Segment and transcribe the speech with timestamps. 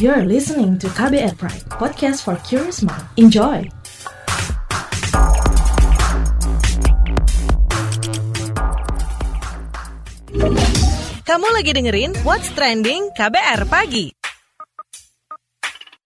[0.00, 3.04] You're listening to KBR Pride, podcast for curious mind.
[3.20, 3.68] Enjoy!
[11.28, 14.16] Kamu lagi dengerin What's Trending KBR Pagi.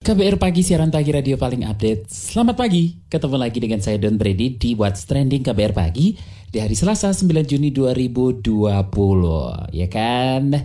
[0.02, 2.10] KBR Pagi siaran pagi radio paling update.
[2.10, 6.18] Selamat pagi, ketemu lagi dengan saya Don Brady di What's Trending KBR Pagi
[6.50, 8.42] di hari Selasa 9 Juni 2020.
[9.70, 10.58] Ya kan?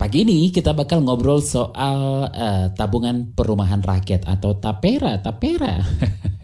[0.00, 5.76] Pagi ini kita bakal ngobrol soal uh, tabungan perumahan rakyat atau tapera, tapera.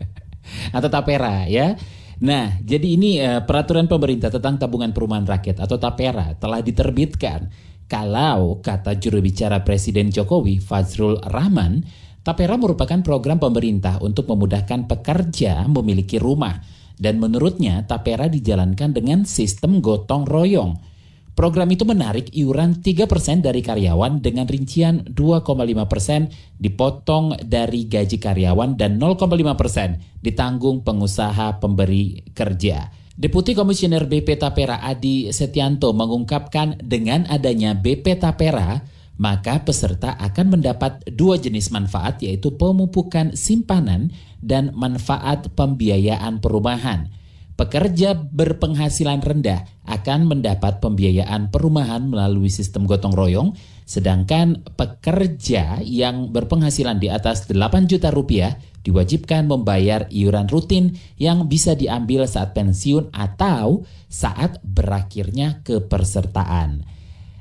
[0.76, 1.72] atau tapera ya.
[2.20, 7.48] Nah, jadi ini uh, peraturan pemerintah tentang tabungan perumahan rakyat atau tapera telah diterbitkan.
[7.88, 11.80] Kalau kata juru bicara Presiden Jokowi Fazrul Rahman,
[12.20, 16.60] Tapera merupakan program pemerintah untuk memudahkan pekerja memiliki rumah
[17.00, 20.95] dan menurutnya Tapera dijalankan dengan sistem gotong royong.
[21.36, 28.96] Program itu menarik iuran 3% dari karyawan dengan rincian 2,5% dipotong dari gaji karyawan dan
[28.96, 32.88] 0,5% ditanggung pengusaha pemberi kerja.
[33.12, 38.80] Deputi Komisioner BP Tapera Adi Setianto mengungkapkan dengan adanya BP Tapera,
[39.20, 44.08] maka peserta akan mendapat dua jenis manfaat yaitu pemupukan simpanan
[44.40, 47.12] dan manfaat pembiayaan perumahan.
[47.56, 53.56] Pekerja berpenghasilan rendah akan mendapat pembiayaan perumahan melalui sistem gotong royong,
[53.88, 61.72] sedangkan pekerja yang berpenghasilan di atas 8 juta rupiah diwajibkan membayar iuran rutin yang bisa
[61.72, 66.84] diambil saat pensiun atau saat berakhirnya kepersertaan.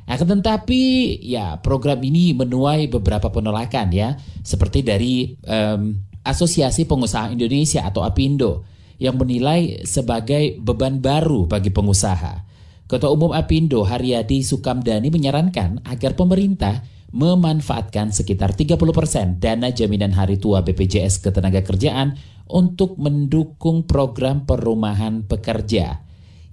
[0.07, 0.81] Akan tetapi
[1.27, 4.15] ya program ini menuai beberapa penolakan ya
[4.47, 5.91] seperti dari um,
[6.23, 12.45] Asosiasi Pengusaha Indonesia atau APindo yang menilai sebagai beban baru bagi pengusaha.
[12.85, 20.61] Ketua Umum APindo Haryadi Sukamdani menyarankan agar pemerintah memanfaatkan sekitar 30% dana jaminan hari tua
[20.61, 22.13] BPJS Ketenagakerjaan
[22.51, 26.05] untuk mendukung program perumahan pekerja.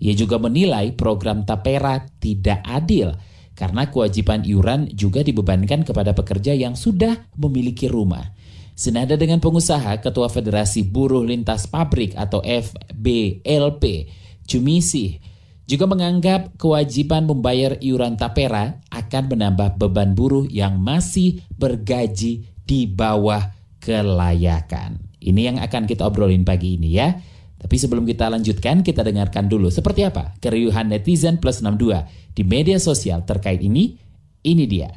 [0.03, 3.13] Ia juga menilai program Tapera tidak adil
[3.53, 8.33] karena kewajiban iuran juga dibebankan kepada pekerja yang sudah memiliki rumah.
[8.73, 14.09] Senada dengan pengusaha, Ketua Federasi Buruh Lintas Pabrik atau FBLP,
[14.49, 15.21] Jumisi,
[15.69, 23.55] juga menganggap kewajiban membayar iuran tapera akan menambah beban buruh yang masih bergaji di bawah
[23.79, 24.99] kelayakan.
[25.23, 27.15] Ini yang akan kita obrolin pagi ini ya.
[27.63, 32.83] Tapi sebelum kita lanjutkan, kita dengarkan dulu seperti apa keriuhan netizen plus 62 di media
[32.83, 33.95] sosial terkait ini.
[34.43, 34.91] Ini dia.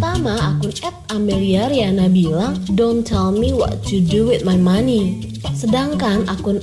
[0.00, 0.72] Pertama, akun
[1.12, 5.20] Amelia Riana bilang, Don't tell me what to do with my money.
[5.54, 6.60] Sedangkan akun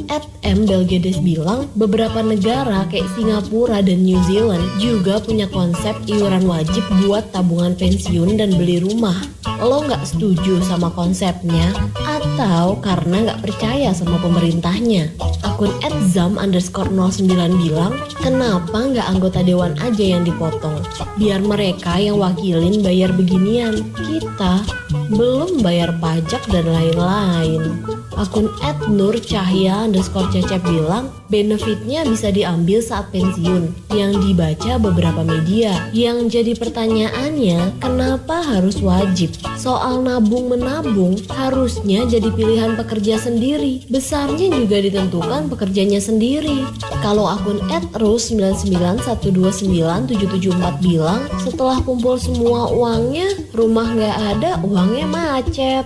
[0.48, 6.81] M Belgedes bilang beberapa negara kayak Singapura dan New Zealand juga punya konsep iuran wajib
[7.03, 9.18] buat tabungan pensiun dan beli rumah.
[9.59, 15.09] Lo nggak setuju sama konsepnya atau karena nggak percaya sama pemerintahnya?
[15.42, 15.74] Akun
[16.14, 20.78] @zam underscore 09 bilang, kenapa nggak anggota dewan aja yang dipotong?
[21.18, 23.81] Biar mereka yang wakilin bayar beginian.
[23.98, 24.62] Kita
[25.09, 27.81] belum bayar pajak dan lain-lain.
[28.18, 28.50] Akun
[28.90, 35.94] Nur Cahya underscore Cecep bilang benefitnya bisa diambil saat pensiun yang dibaca beberapa media.
[35.94, 39.38] Yang jadi pertanyaannya kenapa harus wajib?
[39.54, 43.86] Soal nabung menabung harusnya jadi pilihan pekerja sendiri.
[43.86, 46.66] Besarnya juga ditentukan pekerjanya sendiri.
[47.06, 47.62] Kalau akun
[48.02, 55.86] Rose 991297774 bilang setelah kumpul semua uangnya rumah nggak ada uangnya macet.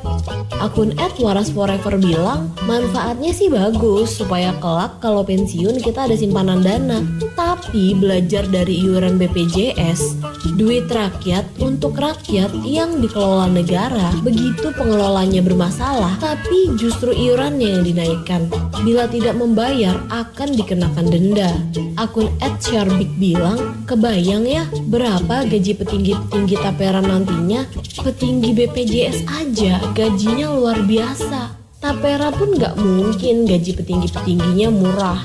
[0.62, 2.21] Akun Waras Forever bilang
[2.70, 7.02] manfaatnya sih bagus supaya kelak kalau pensiun kita ada simpanan dana.
[7.34, 10.18] Tapi belajar dari iuran BPJS,
[10.58, 18.46] duit rakyat untuk rakyat yang dikelola negara, begitu pengelolanya bermasalah, tapi justru iurannya yang dinaikkan.
[18.82, 21.52] Bila tidak membayar akan dikenakan denda.
[22.00, 22.30] Akun
[22.62, 27.66] @syarbik bilang, kebayang ya berapa gaji petinggi-petinggi tapera nantinya?
[28.02, 31.61] Petinggi BPJS aja gajinya luar biasa.
[31.82, 35.18] Tapera pun gak mungkin gaji petinggi-petingginya murah.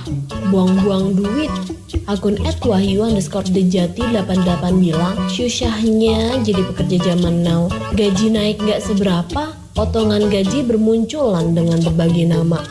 [0.48, 1.52] Buang-buang duit.
[2.08, 7.68] Akun @wahyu underscore dejati 88 bilang, susahnya jadi pekerja zaman now.
[7.92, 12.64] Gaji naik gak seberapa, potongan gaji bermunculan dengan berbagai nama.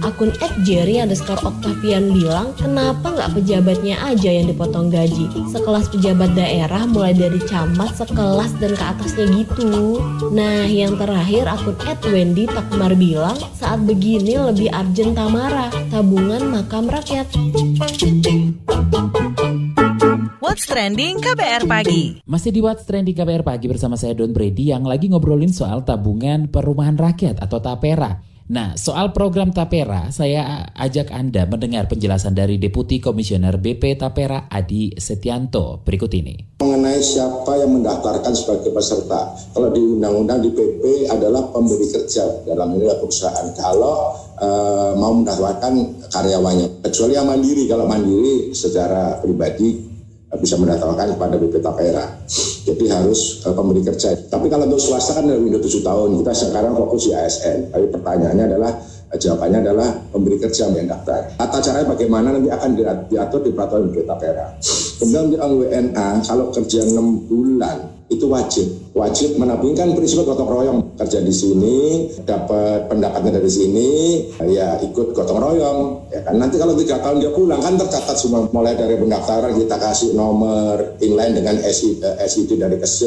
[0.00, 0.32] Akun
[0.64, 5.28] Jerry underscore Octavian bilang, kenapa nggak pejabatnya aja yang dipotong gaji?
[5.52, 10.00] Sekelas pejabat daerah mulai dari camat, sekelas dan ke atasnya gitu.
[10.32, 11.76] Nah, yang terakhir akun
[12.08, 17.28] Wendy Takmar bilang, saat begini lebih arjen Tamara, tabungan makam rakyat.
[20.56, 22.24] What's Trending KBR Pagi.
[22.24, 26.48] Masih di What's Trending KBR Pagi bersama saya Don Brady yang lagi ngobrolin soal tabungan
[26.48, 28.24] perumahan rakyat atau TAPERA.
[28.48, 34.96] Nah, soal program Tapera, saya ajak Anda mendengar penjelasan dari Deputi Komisioner BP Tapera Adi
[34.96, 36.56] Setianto berikut ini.
[36.62, 42.72] Mengenai siapa yang mendaftarkan sebagai peserta, kalau di Undang-Undang di PP adalah pemberi kerja dalam
[42.78, 43.50] ini perusahaan.
[43.58, 49.85] Kalau uh, mau mendaftarkan karyawannya, kecuali yang mandiri, kalau mandiri secara pribadi
[50.34, 52.04] bisa mendaftarkan kepada BP Tapera.
[52.66, 54.10] Jadi harus uh, pemberi kerja.
[54.26, 57.70] Tapi kalau untuk swasta kan dari window 7 tahun, kita sekarang fokus di ASN.
[57.70, 58.72] Tapi pertanyaannya adalah
[59.14, 61.30] uh, jawabannya adalah pemberi kerja yang daftar.
[61.38, 62.70] Tata caranya bagaimana nanti akan
[63.06, 64.46] diatur di peraturan BP Tapera.
[64.96, 68.66] Kemudian untuk WNA, kalau kerja 6 bulan itu wajib.
[68.94, 70.78] Wajib menabungkan prinsip gotong royong.
[70.96, 73.88] Kerja di sini dapat pendapatnya dari sini
[74.46, 75.78] ya ikut gotong royong.
[76.14, 76.38] Ya kan?
[76.38, 78.46] Nanti kalau tiga tahun dia pulang kan tercatat semua.
[78.54, 83.00] Mulai dari pendaftaran kita kasih nomor inline dengan SID, SID dari KC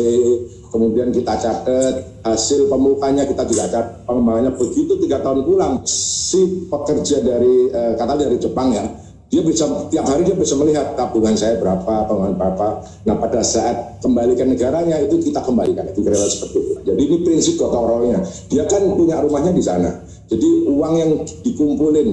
[0.69, 3.85] kemudian kita catat hasil pemukanya kita juga catat.
[4.05, 8.85] Pengembangannya begitu tiga tahun pulang si pekerja dari eh, kata dari Jepang ya
[9.29, 12.67] dia bisa tiap hari dia bisa melihat tabungan saya berapa, pengeluaran berapa.
[13.05, 16.73] Nah pada saat kembali ke negaranya itu kita kembalikan itu kira seperti itu.
[16.81, 18.25] Jadi ini prinsip gotong royongnya.
[18.49, 20.01] Dia kan punya rumahnya di sana.
[20.25, 21.11] Jadi uang yang
[21.45, 22.09] dikumpulin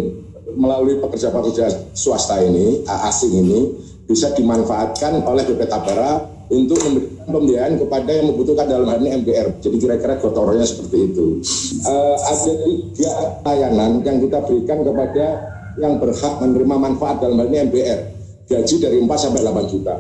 [0.61, 3.61] melalui pekerja-pekerja swasta ini, asing ini
[4.05, 6.21] bisa dimanfaatkan oleh BP Tapera
[6.53, 9.59] untuk memberikan pembiayaan kepada yang membutuhkan dalam hal ini MBR.
[9.59, 11.43] Jadi kira-kira gotong royongnya seperti itu.
[11.83, 13.13] Uh, ada tiga
[13.43, 18.01] layanan yang kita berikan kepada yang berhak menerima manfaat dalam hal ini MBR.
[18.47, 19.95] Gaji dari 4 sampai 8 juta.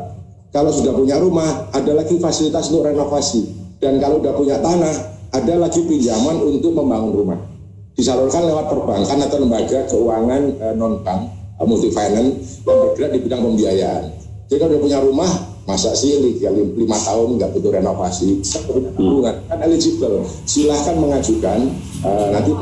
[0.54, 3.44] Kalau sudah punya rumah, ada lagi fasilitas untuk renovasi.
[3.82, 4.94] Dan kalau sudah punya tanah,
[5.34, 7.38] ada lagi pinjaman untuk membangun rumah.
[7.96, 11.20] Disalurkan lewat perbankan atau lembaga keuangan eh, non-bank,
[11.60, 14.04] eh, multi finance yang bergerak di bidang pembiayaan.
[14.46, 15.30] Jadi kalau sudah punya rumah,
[15.66, 16.22] masa sih
[16.78, 18.38] lima tahun nggak butuh renovasi,
[19.50, 20.22] kan eligible.
[20.46, 21.58] Silahkan mengajukan
[22.06, 22.54] uh, nanti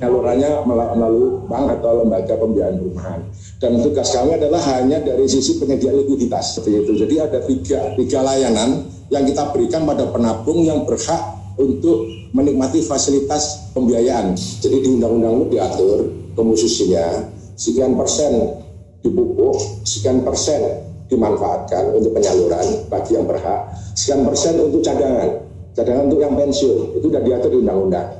[0.00, 3.20] penyalurannya melalui bank atau lembaga pembiayaan perumahan.
[3.60, 6.92] Dan tugas kami adalah hanya dari sisi penyedia likuiditas seperti itu.
[7.04, 11.20] Jadi ada tiga, tiga layanan yang kita berikan pada penabung yang berhak
[11.60, 14.32] untuk menikmati fasilitas pembiayaan.
[14.64, 15.98] Jadi di undang-undang itu diatur
[16.32, 18.56] komposisinya sekian persen
[19.04, 25.44] dipupuk, sekian persen dimanfaatkan untuk penyaluran bagi yang berhak, sekian persen untuk cadangan,
[25.76, 28.19] cadangan untuk yang pensiun itu sudah diatur di undang-undang.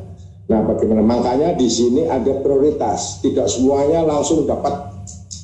[0.50, 4.90] Nah, bagaimana makanya di sini ada prioritas, tidak semuanya langsung dapat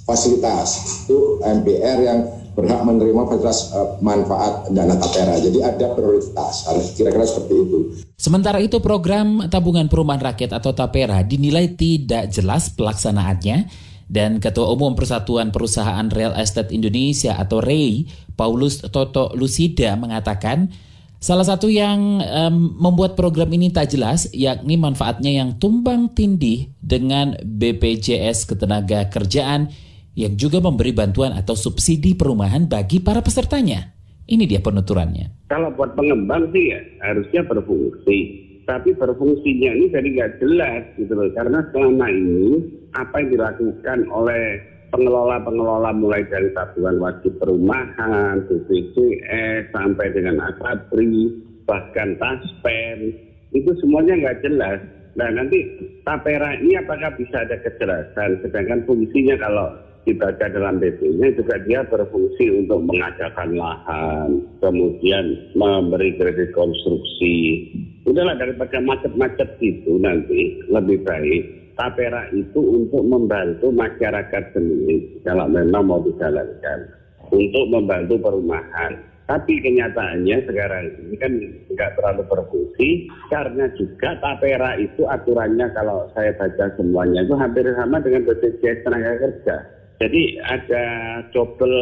[0.03, 1.03] fasilitas.
[1.07, 2.21] Itu MPR yang
[2.59, 5.39] berhak menerima fasilitas uh, manfaat dana tapera.
[5.39, 6.67] Jadi ada prioritas,
[6.99, 7.79] kira-kira seperti itu.
[8.19, 13.71] Sementara itu program tabungan perumahan rakyat atau tapera dinilai tidak jelas pelaksanaannya
[14.11, 20.71] dan Ketua Umum Persatuan Perusahaan Real Estate Indonesia atau REI, Paulus Toto Lucida mengatakan
[21.17, 27.33] Salah satu yang um, membuat program ini tak jelas yakni manfaatnya yang tumbang tindih dengan
[27.41, 29.73] BPJS Ketenaga Kerjaan
[30.13, 33.97] yang juga memberi bantuan atau subsidi perumahan bagi para pesertanya.
[34.27, 35.49] Ini dia penuturannya.
[35.49, 38.45] Kalau buat pengembang sih ya harusnya berfungsi.
[38.67, 41.31] Tapi berfungsinya ini jadi nggak jelas gitu loh.
[41.33, 42.61] Karena selama ini
[42.93, 44.59] apa yang dilakukan oleh
[44.91, 51.31] pengelola-pengelola mulai dari tabungan wajib perumahan, BPJS, sampai dengan asabri,
[51.67, 53.15] bahkan taspen,
[53.51, 54.79] itu semuanya nggak jelas.
[55.17, 55.65] Nah nanti
[56.05, 59.73] tapera ini apakah bisa ada kejelasan, sedangkan fungsinya kalau
[60.07, 64.31] dibaca dalam BP-nya juga dia berfungsi untuk mengadakan lahan,
[64.63, 67.59] kemudian memberi kredit konstruksi.
[68.07, 71.43] Udahlah daripada macet-macet gitu nanti lebih baik
[71.77, 76.89] tapera itu untuk membantu masyarakat sendiri kalau memang mau dijalankan
[77.31, 78.97] untuk membantu perumahan.
[79.27, 81.35] Tapi kenyataannya sekarang ini kan
[81.75, 87.99] nggak terlalu berfungsi karena juga tapera itu aturannya kalau saya baca semuanya itu hampir sama
[87.99, 89.67] dengan BPJS tenaga kerja.
[89.97, 90.85] Jadi ada
[91.33, 91.81] double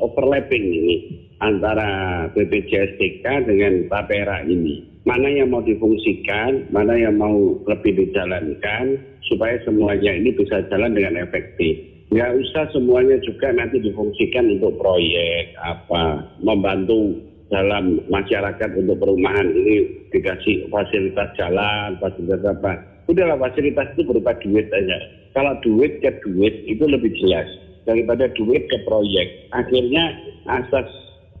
[0.00, 0.96] overlapping ini
[1.44, 4.80] antara BPJS TK dengan tapera ini.
[5.04, 11.20] Mana yang mau difungsikan, mana yang mau lebih dijalankan, supaya semuanya ini bisa jalan dengan
[11.20, 11.76] efektif.
[12.10, 17.16] Nggak usah semuanya juga nanti difungsikan untuk proyek apa, membantu
[17.50, 22.89] dalam masyarakat untuk perumahan ini dikasih fasilitas jalan, fasilitas apa.
[23.10, 24.98] Udahlah fasilitas itu berupa duit aja.
[25.34, 27.50] Kalau duit ke duit itu lebih jelas
[27.82, 29.34] daripada duit ke proyek.
[29.50, 30.14] Akhirnya
[30.46, 30.86] asas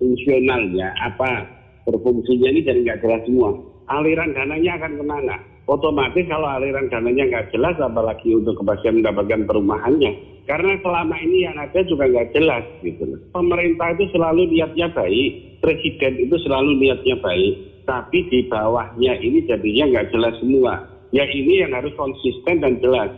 [0.02, 1.46] fungsionalnya apa
[1.86, 3.54] berfungsinya ini jadi nggak jelas semua.
[3.86, 5.36] Aliran dananya akan ke mana?
[5.70, 10.18] otomatis kalau aliran dananya nggak jelas apalagi untuk kepastian mendapatkan perumahannya
[10.50, 13.06] Karena selama ini yang ada juga nggak jelas gitu.
[13.30, 15.30] Pemerintah itu selalu niatnya baik,
[15.62, 17.54] presiden itu selalu niatnya baik,
[17.86, 20.82] tapi di bawahnya ini jadinya nggak jelas semua.
[21.10, 23.10] Ya ini yang harus konsisten dan jelas.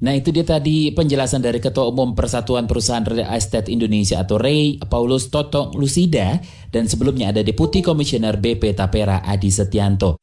[0.00, 4.80] Nah itu dia tadi penjelasan dari Ketua Umum Persatuan Perusahaan Real Estate Indonesia atau REI,
[4.88, 6.40] Paulus Totong Lusida,
[6.72, 10.16] dan sebelumnya ada Deputi Komisioner BP Tapera Adi Setianto.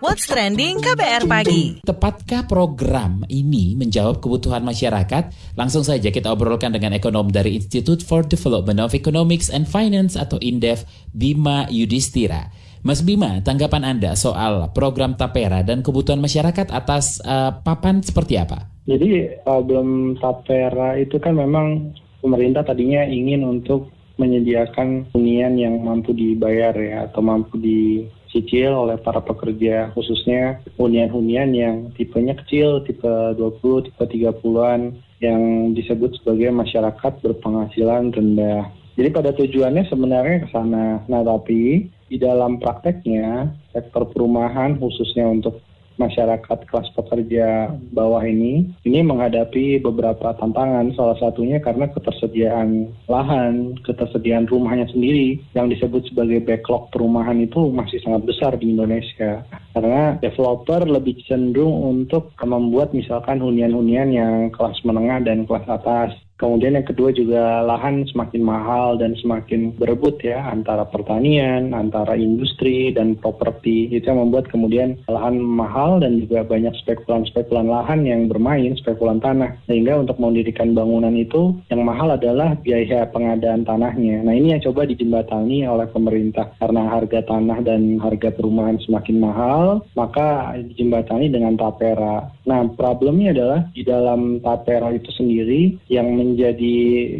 [0.00, 1.84] What's Trending KBR Pagi.
[1.84, 5.54] Tepatkah program ini menjawab kebutuhan masyarakat?
[5.60, 10.40] Langsung saja kita obrolkan dengan ekonom dari Institute for Development of Economics and Finance atau
[10.40, 12.48] INDEF, Bima Yudhistira.
[12.82, 18.66] Mas Bima, tanggapan Anda soal program Tapera dan kebutuhan masyarakat atas uh, papan seperti apa?
[18.90, 26.74] Jadi problem tapera itu kan memang pemerintah tadinya ingin untuk menyediakan hunian yang mampu dibayar
[26.74, 34.02] ya atau mampu dicicil oleh para pekerja khususnya hunian-hunian yang tipenya kecil tipe 20 tipe
[34.02, 38.74] 30-an yang disebut sebagai masyarakat berpenghasilan rendah.
[38.98, 41.00] Jadi pada tujuannya sebenarnya ke sana.
[41.08, 45.64] Nah, tapi di dalam prakteknya sektor perumahan khususnya untuk
[46.00, 50.92] masyarakat kelas pekerja bawah ini ini menghadapi beberapa tantangan.
[50.96, 58.00] Salah satunya karena ketersediaan lahan, ketersediaan rumahnya sendiri yang disebut sebagai backlog perumahan itu masih
[58.02, 59.44] sangat besar di Indonesia.
[59.72, 66.12] Karena developer lebih cenderung untuk membuat misalkan hunian-hunian yang kelas menengah dan kelas atas
[66.42, 72.90] Kemudian yang kedua juga lahan semakin mahal dan semakin berebut ya antara pertanian, antara industri
[72.90, 73.86] dan properti.
[73.94, 79.54] Itu yang membuat kemudian lahan mahal dan juga banyak spekulan-spekulan lahan yang bermain, spekulan tanah.
[79.70, 84.26] Sehingga untuk mendirikan bangunan itu yang mahal adalah biaya pengadaan tanahnya.
[84.26, 86.50] Nah ini yang coba dijembatani oleh pemerintah.
[86.58, 92.34] Karena harga tanah dan harga perumahan semakin mahal, maka dijembatani dengan tapera.
[92.50, 96.76] Nah problemnya adalah di dalam tapera itu sendiri yang menjadi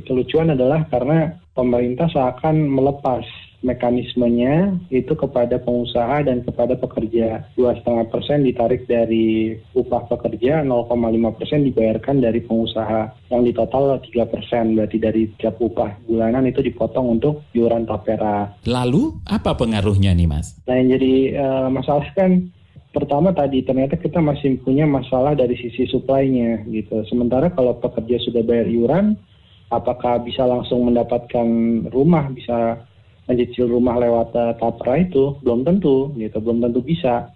[0.09, 3.25] kelucuan adalah karena pemerintah seakan melepas
[3.63, 7.47] mekanismenya itu kepada pengusaha dan kepada pekerja.
[7.55, 13.31] Dua setengah persen ditarik dari upah pekerja, 0,5 persen dibayarkan dari pengusaha.
[13.31, 18.51] Yang di total 3 persen, berarti dari tiap upah bulanan itu dipotong untuk iuran tapera.
[18.67, 20.59] Lalu apa pengaruhnya nih mas?
[20.67, 22.51] Nah yang jadi uh, masalah kan
[22.93, 27.03] pertama tadi ternyata kita masih punya masalah dari sisi supply-nya gitu.
[27.09, 29.17] Sementara kalau pekerja sudah bayar iuran,
[29.73, 31.49] apakah bisa langsung mendapatkan
[31.91, 32.85] rumah, bisa
[33.27, 37.33] mencicil rumah lewat uh, tapra itu belum tentu gitu, belum tentu bisa.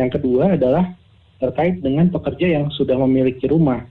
[0.00, 0.96] Yang kedua adalah
[1.38, 3.84] terkait dengan pekerja yang sudah memiliki rumah.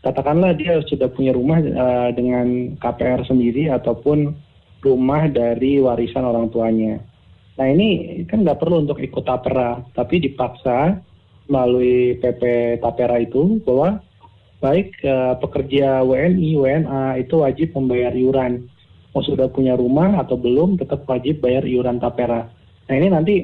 [0.00, 4.32] Katakanlah dia sudah punya rumah uh, dengan KPR sendiri ataupun
[4.80, 7.09] rumah dari warisan orang tuanya
[7.60, 10.96] Nah ini kan nggak perlu untuk ikut tapera, tapi dipaksa
[11.44, 12.40] melalui PP
[12.80, 14.00] tapera itu bahwa
[14.64, 18.64] baik uh, pekerja WNI, WNA itu wajib membayar iuran.
[19.12, 22.48] Mau sudah punya rumah atau belum, tetap wajib bayar iuran tapera.
[22.88, 23.34] Nah ini nanti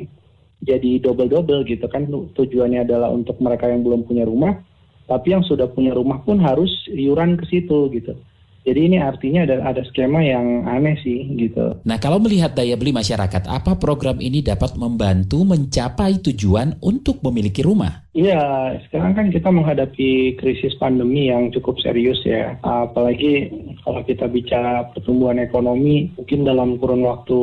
[0.64, 4.64] jadi double-double gitu kan tujuannya adalah untuk mereka yang belum punya rumah,
[5.04, 8.16] tapi yang sudah punya rumah pun harus iuran ke situ gitu.
[8.66, 11.78] Jadi ini artinya ada ada skema yang aneh sih gitu.
[11.87, 17.62] Nah kalau melihat daya beli masyarakat, apa program ini dapat membantu mencapai tujuan untuk memiliki
[17.62, 18.06] rumah?
[18.16, 22.56] Iya, sekarang kan kita menghadapi krisis pandemi yang cukup serius ya.
[22.64, 23.52] Apalagi
[23.85, 27.38] kalau kita bicara pertumbuhan ekonomi, mungkin dalam kurun waktu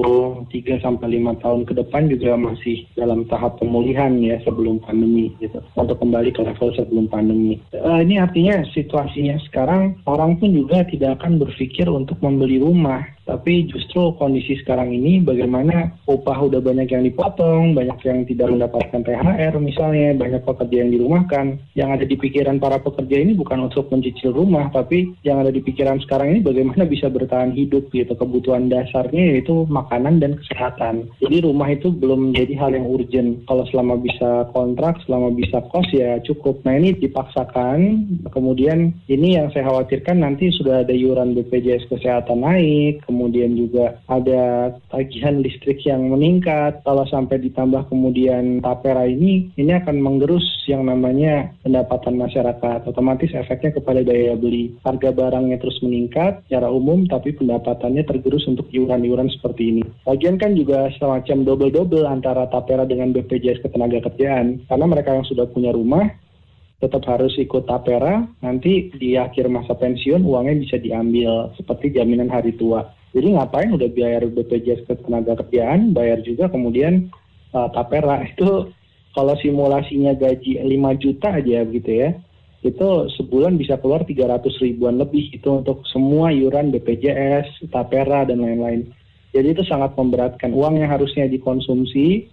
[0.50, 5.62] 3 sampai 5 tahun ke depan juga masih dalam tahap pemulihan ya sebelum pandemi gitu.
[5.78, 7.62] Untuk kembali ke level sebelum pandemi.
[7.70, 13.72] Uh, ini artinya situasinya sekarang orang pun juga tidak akan berpikir untuk membeli rumah tapi
[13.72, 19.54] justru kondisi sekarang ini bagaimana upah udah banyak yang dipotong, banyak yang tidak mendapatkan THR
[19.64, 21.46] misalnya, banyak pekerja yang dirumahkan.
[21.74, 25.64] Yang ada di pikiran para pekerja ini bukan untuk mencicil rumah, tapi yang ada di
[25.64, 28.12] pikiran sekarang ini bagaimana bisa bertahan hidup gitu.
[28.12, 31.08] Kebutuhan dasarnya yaitu makanan dan kesehatan.
[31.24, 33.48] Jadi rumah itu belum menjadi hal yang urgent.
[33.48, 36.60] Kalau selama bisa kontrak, selama bisa kos ya cukup.
[36.68, 37.80] Nah ini dipaksakan,
[38.36, 44.74] kemudian ini yang saya khawatirkan nanti sudah ada iuran BPJS Kesehatan naik, kemudian juga ada
[44.90, 46.82] tagihan listrik yang meningkat.
[46.82, 52.90] Kalau sampai ditambah kemudian tapera ini, ini akan menggerus yang namanya pendapatan masyarakat.
[52.90, 54.74] Otomatis efeknya kepada daya beli.
[54.82, 59.84] Harga barangnya terus meningkat secara umum, tapi pendapatannya tergerus untuk iuran-iuran seperti ini.
[60.10, 64.66] Lagian kan juga semacam double-double antara tapera dengan BPJS Ketenagakerjaan.
[64.66, 66.10] Karena mereka yang sudah punya rumah,
[66.84, 72.52] tetap harus ikut tapera, nanti di akhir masa pensiun uangnya bisa diambil seperti jaminan hari
[72.60, 72.84] tua.
[73.14, 77.14] Jadi ngapain udah bayar BPJS tenaga kerjaan, bayar juga kemudian
[77.54, 78.74] uh, tapera itu
[79.14, 82.18] kalau simulasinya gaji 5 juta aja gitu ya,
[82.66, 82.88] itu
[83.20, 88.90] sebulan bisa keluar 300 ribuan lebih itu untuk semua iuran BPJS, Tapera dan lain-lain.
[89.36, 92.26] Jadi itu sangat memberatkan uang yang harusnya dikonsumsi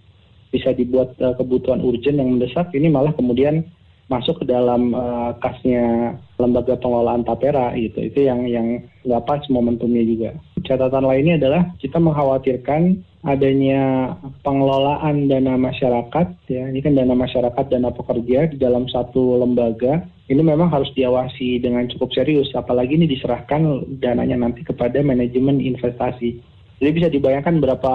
[0.49, 3.67] bisa dibuat uh, kebutuhan urgent yang mendesak ini malah kemudian
[4.11, 8.11] masuk ke dalam uh, kasnya lembaga pengelolaan tapera gitu.
[8.11, 10.29] Itu yang yang nggak pas momentumnya juga.
[10.67, 14.13] Catatan lainnya adalah kita mengkhawatirkan adanya
[14.43, 16.67] pengelolaan dana masyarakat ya.
[16.67, 20.03] Ini kan dana masyarakat dana pekerja di dalam satu lembaga.
[20.27, 26.43] Ini memang harus diawasi dengan cukup serius apalagi ini diserahkan dananya nanti kepada manajemen investasi.
[26.83, 27.93] Jadi bisa dibayangkan berapa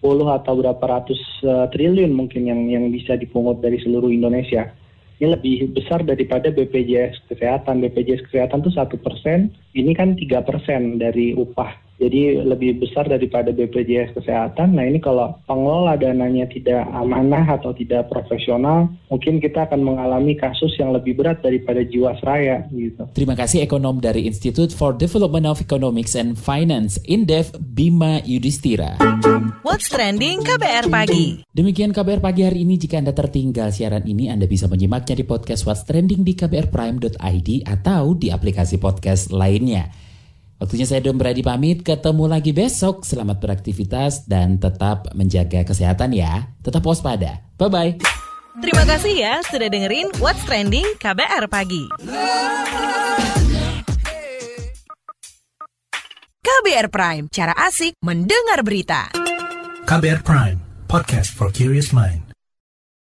[0.00, 4.72] puluh atau berapa ratus uh, triliun mungkin yang yang bisa dipungut dari seluruh Indonesia
[5.20, 7.84] ini lebih besar daripada BPJS Kesehatan.
[7.84, 11.89] BPJS Kesehatan itu satu persen, ini kan tiga persen dari upah.
[12.00, 14.72] Jadi lebih besar daripada BPJS Kesehatan.
[14.72, 20.72] Nah ini kalau pengelola dananya tidak amanah atau tidak profesional, mungkin kita akan mengalami kasus
[20.80, 23.04] yang lebih berat daripada Jiwasraya gitu.
[23.12, 28.96] Terima kasih ekonom dari Institute for Development of Economics and Finance, Indef, Bima Yudhistira.
[29.60, 31.44] What's Trending KBR Pagi.
[31.52, 32.80] Demikian KBR Pagi hari ini.
[32.80, 38.16] Jika Anda tertinggal siaran ini, Anda bisa menyimaknya di podcast What's Trending di kbrprime.id atau
[38.16, 40.09] di aplikasi podcast lainnya.
[40.60, 43.00] Waktunya saya Don Brady pamit, ketemu lagi besok.
[43.08, 46.52] Selamat beraktivitas dan tetap menjaga kesehatan ya.
[46.60, 47.40] Tetap waspada.
[47.56, 47.96] Bye-bye.
[48.60, 51.88] Terima kasih ya sudah dengerin What's Trending KBR Pagi.
[56.44, 59.08] KBR Prime, cara asik mendengar berita.
[59.88, 62.29] KBR Prime, podcast for curious mind.